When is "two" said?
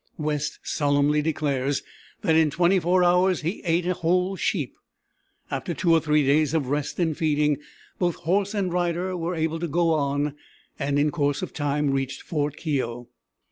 5.75-5.93